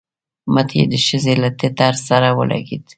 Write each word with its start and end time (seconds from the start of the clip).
مټ 0.53 0.69
يې 0.77 0.85
د 0.91 0.93
ښځې 1.05 1.33
له 1.41 1.49
ټټر 1.59 1.93
سره 2.07 2.27
ولګېد. 2.37 2.83